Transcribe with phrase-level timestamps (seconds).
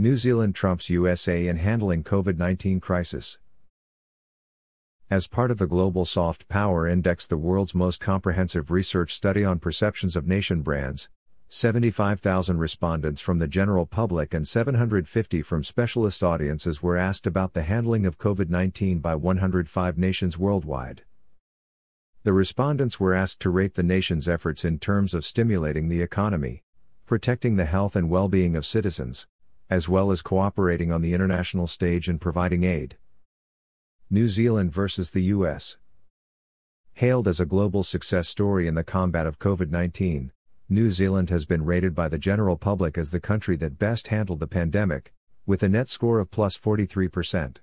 [0.00, 3.38] New Zealand trumps USA in handling COVID 19 crisis.
[5.10, 9.58] As part of the Global Soft Power Index, the world's most comprehensive research study on
[9.58, 11.10] perceptions of nation brands,
[11.50, 17.64] 75,000 respondents from the general public and 750 from specialist audiences were asked about the
[17.64, 21.02] handling of COVID 19 by 105 nations worldwide.
[22.22, 26.62] The respondents were asked to rate the nation's efforts in terms of stimulating the economy,
[27.04, 29.26] protecting the health and well being of citizens,
[29.70, 32.96] as well as cooperating on the international stage and providing aid.
[34.10, 35.76] New Zealand versus the US.
[36.94, 40.32] Hailed as a global success story in the combat of COVID 19,
[40.68, 44.40] New Zealand has been rated by the general public as the country that best handled
[44.40, 45.14] the pandemic,
[45.46, 47.58] with a net score of plus 43%.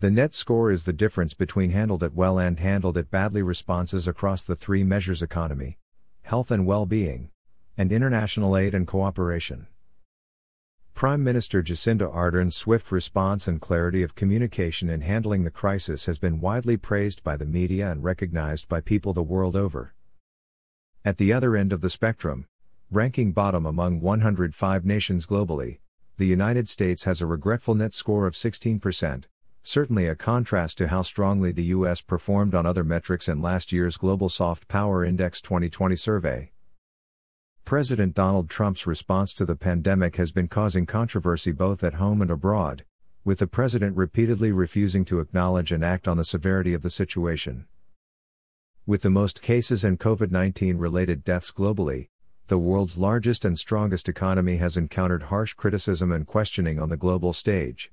[0.00, 4.08] The net score is the difference between handled it well and handled it badly responses
[4.08, 5.78] across the three measures economy,
[6.22, 7.30] health and well being,
[7.76, 9.68] and international aid and cooperation.
[11.00, 16.18] Prime Minister Jacinda Ardern's swift response and clarity of communication in handling the crisis has
[16.18, 19.94] been widely praised by the media and recognized by people the world over.
[21.02, 22.44] At the other end of the spectrum,
[22.90, 25.78] ranking bottom among 105 nations globally,
[26.18, 29.24] the United States has a regretful net score of 16%,
[29.62, 32.02] certainly a contrast to how strongly the U.S.
[32.02, 36.52] performed on other metrics in last year's Global Soft Power Index 2020 survey.
[37.64, 42.30] President Donald Trump's response to the pandemic has been causing controversy both at home and
[42.30, 42.84] abroad,
[43.24, 47.66] with the president repeatedly refusing to acknowledge and act on the severity of the situation.
[48.86, 52.08] With the most cases and COVID 19 related deaths globally,
[52.48, 57.32] the world's largest and strongest economy has encountered harsh criticism and questioning on the global
[57.32, 57.92] stage.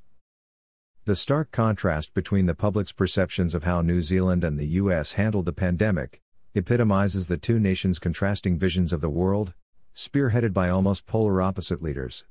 [1.05, 5.45] The stark contrast between the public's perceptions of how New Zealand and the US handled
[5.45, 6.21] the pandemic
[6.57, 9.53] epitomizes the two nations' contrasting visions of the world,
[9.95, 12.23] spearheaded by almost polar opposite leaders.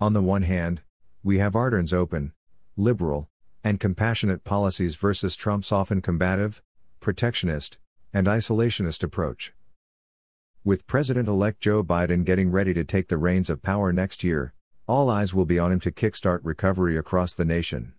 [0.00, 0.82] On the one hand,
[1.22, 2.32] we have Ardern's open,
[2.76, 3.28] liberal,
[3.64, 6.62] and compassionate policies versus Trump's often combative,
[7.00, 7.78] protectionist,
[8.12, 9.52] and isolationist approach.
[10.64, 14.52] With President elect Joe Biden getting ready to take the reins of power next year,
[14.86, 17.94] all eyes will be on him to kickstart recovery across the nation.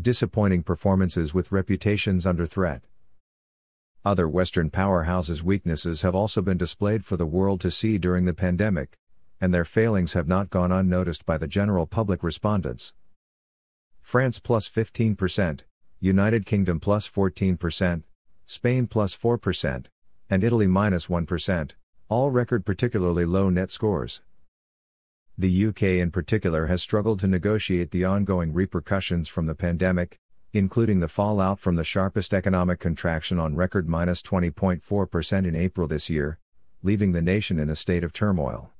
[0.00, 2.82] Disappointing performances with reputations under threat.
[4.02, 8.32] Other Western powerhouses' weaknesses have also been displayed for the world to see during the
[8.32, 8.96] pandemic,
[9.42, 12.94] and their failings have not gone unnoticed by the general public respondents.
[14.00, 15.60] France plus 15%,
[16.00, 18.02] United Kingdom plus 14%,
[18.46, 19.86] Spain plus 4%,
[20.30, 21.26] and Italy minus 1,
[22.08, 24.22] all record particularly low net scores.
[25.36, 30.18] The UK in particular has struggled to negotiate the ongoing repercussions from the pandemic,
[30.52, 36.10] including the fallout from the sharpest economic contraction on record minus 20.4% in April this
[36.10, 36.38] year,
[36.82, 38.70] leaving the nation in a state of turmoil.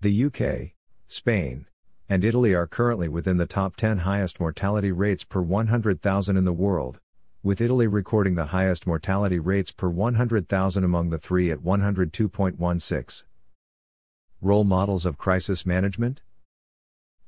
[0.00, 0.72] The UK,
[1.08, 1.66] Spain,
[2.08, 6.52] and Italy are currently within the top 10 highest mortality rates per 100,000 in the
[6.52, 6.98] world,
[7.42, 13.24] with Italy recording the highest mortality rates per 100,000 among the three at 102.16.
[14.42, 16.20] Role models of crisis management?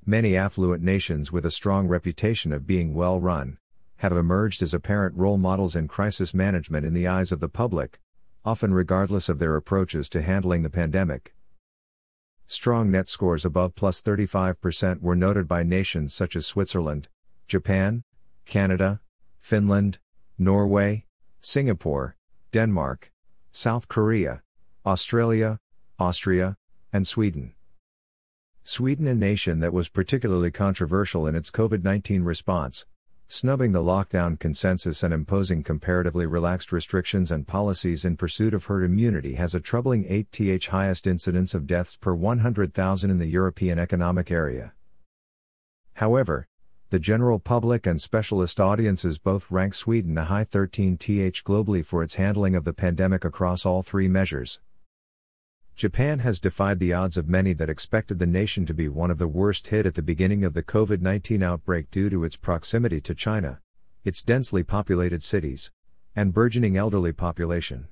[0.04, 3.58] Many affluent nations with a strong reputation of being well run
[3.98, 8.00] have emerged as apparent role models in crisis management in the eyes of the public,
[8.44, 11.36] often regardless of their approaches to handling the pandemic.
[12.48, 17.06] Strong net scores above plus 35% were noted by nations such as Switzerland,
[17.46, 18.02] Japan,
[18.44, 19.00] Canada,
[19.38, 20.00] Finland,
[20.36, 21.04] Norway,
[21.40, 22.16] Singapore,
[22.50, 23.12] Denmark,
[23.52, 24.42] South Korea,
[24.84, 25.60] Australia,
[26.00, 26.56] Austria,
[26.92, 27.54] and Sweden.
[28.64, 32.86] Sweden, a nation that was particularly controversial in its COVID 19 response,
[33.26, 38.84] snubbing the lockdown consensus and imposing comparatively relaxed restrictions and policies in pursuit of herd
[38.84, 44.30] immunity, has a troubling 8th highest incidence of deaths per 100,000 in the European Economic
[44.30, 44.74] Area.
[45.94, 46.46] However,
[46.90, 51.00] the general public and specialist audiences both rank Sweden a high 13th
[51.42, 54.60] globally for its handling of the pandemic across all three measures.
[55.74, 59.19] Japan has defied the odds of many that expected the nation to be one of
[59.19, 63.00] the worst hit at the beginning of the COVID 19 outbreak due to its proximity
[63.00, 63.60] to China,
[64.04, 65.70] its densely populated cities,
[66.14, 67.88] and burgeoning elderly population.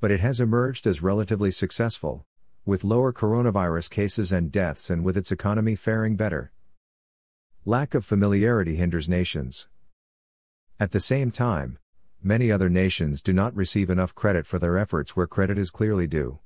[0.00, 2.26] But it has emerged as relatively successful,
[2.64, 6.52] with lower coronavirus cases and deaths and with its economy faring better.
[7.64, 9.68] Lack of familiarity hinders nations.
[10.78, 11.78] At the same time,
[12.24, 16.06] many other nations do not receive enough credit for their efforts where credit is clearly
[16.06, 16.38] due.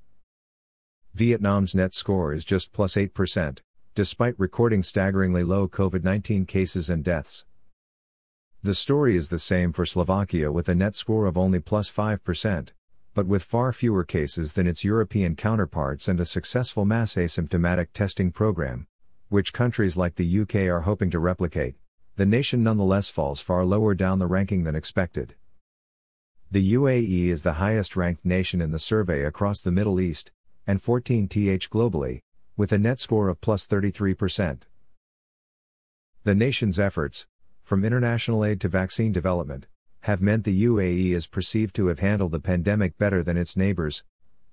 [1.14, 3.60] Vietnam's net score is just plus 8%,
[3.94, 7.46] despite recording staggeringly low COVID 19 cases and deaths.
[8.62, 12.70] The story is the same for Slovakia with a net score of only plus 5%,
[13.14, 18.30] but with far fewer cases than its European counterparts and a successful mass asymptomatic testing
[18.30, 18.86] program,
[19.30, 21.76] which countries like the UK are hoping to replicate,
[22.16, 25.34] the nation nonetheless falls far lower down the ranking than expected.
[26.56, 30.32] The UAE is the highest ranked nation in the survey across the Middle East,
[30.66, 31.28] and 14th
[31.68, 32.22] globally,
[32.56, 34.62] with a net score of plus 33%.
[36.24, 37.26] The nation's efforts,
[37.62, 39.66] from international aid to vaccine development,
[40.04, 44.02] have meant the UAE is perceived to have handled the pandemic better than its neighbors,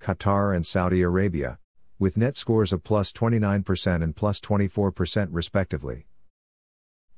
[0.02, 1.58] Qatar and Saudi Arabia,
[2.00, 6.08] with net scores of plus 29% and plus 24% respectively.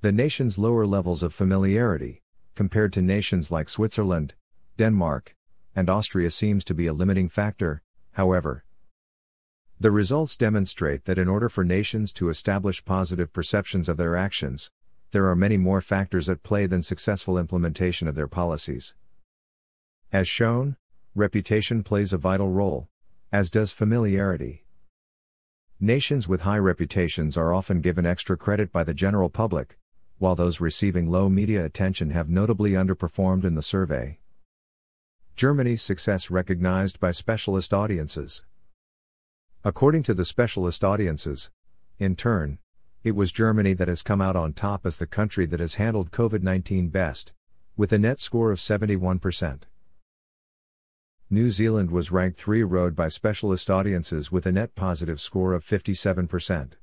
[0.02, 2.22] The nation's lower levels of familiarity,
[2.54, 4.36] compared to nations like Switzerland,
[4.78, 5.36] Denmark,
[5.76, 7.82] and Austria seems to be a limiting factor,
[8.14, 8.66] however.
[9.80, 14.72] The results demonstrate that in order for nations to establish positive perceptions of their actions,
[15.12, 18.94] there are many more factors at play than successful implementation of their policies.
[20.12, 20.78] As shown,
[21.14, 22.90] reputation plays a vital role,
[23.32, 24.66] as does familiarity.
[25.80, 29.78] Nations with high reputations are often given extra credit by the general public,
[30.18, 34.20] while those receiving low media attention have notably underperformed in the survey.
[35.36, 38.46] Germany's success recognized by specialist audiences.
[39.66, 41.52] According to the specialist audiences,
[42.00, 42.60] in turn,
[43.04, 46.12] it was Germany that has come out on top as the country that has handled
[46.12, 47.34] COVID 19 best,
[47.76, 49.64] with a net score of 71%.
[51.30, 55.66] New Zealand was ranked 3 road by specialist audiences with a net positive score of
[55.66, 56.74] 57%.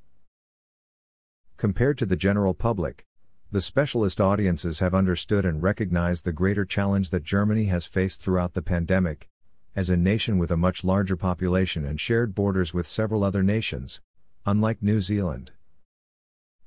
[1.57, 3.07] Compared to the general public,
[3.53, 8.55] the specialist audiences have understood and recognized the greater challenge that Germany has faced throughout
[8.55, 9.29] the pandemic,
[9.77, 14.01] as a nation with a much larger population and shared borders with several other nations,
[14.47, 15.53] unlike New Zealand.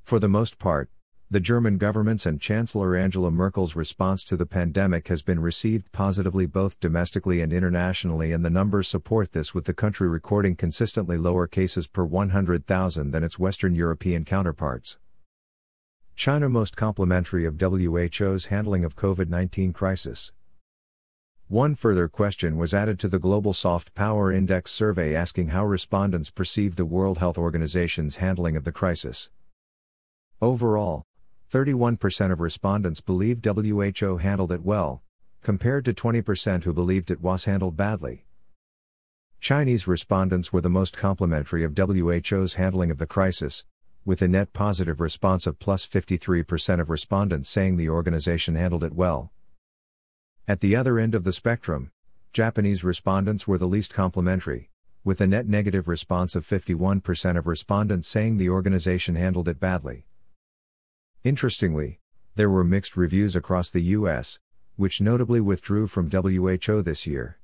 [0.03, 0.91] For the most part,
[1.27, 6.45] the German government's and Chancellor Angela Merkel's response to the pandemic has been received positively
[6.45, 11.47] both domestically and internationally, and the numbers support this, with the country recording consistently lower
[11.47, 14.99] cases per 100,000 than its Western European counterparts.
[16.15, 20.31] China most complimentary of WHO's handling of COVID 19 crisis.
[21.49, 26.31] One further question was added to the Global Soft Power Index survey asking how respondents
[26.31, 29.29] perceive the World Health Organization's handling of the crisis.
[30.41, 31.03] Overall,
[31.51, 35.03] 31% of respondents believed WHO handled it well,
[35.43, 38.25] compared to 20% who believed it was handled badly.
[39.41, 43.65] Chinese respondents were the most complimentary of WHO's handling of the crisis,
[44.05, 48.93] with a net positive response of plus 53% of respondents saying the organization handled it
[48.93, 49.31] well.
[50.47, 51.91] At the other end of the spectrum,
[52.31, 54.69] Japanese respondents were the least complimentary,
[55.03, 60.05] with a net negative response of 51% of respondents saying the organization handled it badly.
[61.23, 61.99] Interestingly,
[62.35, 64.39] there were mixed reviews across the US,
[64.75, 67.39] which notably withdrew from WHO this year.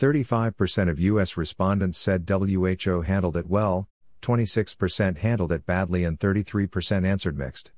[0.00, 3.88] 35% of US respondents said WHO handled it well,
[4.22, 7.72] 26% handled it badly, and 33% answered mixed.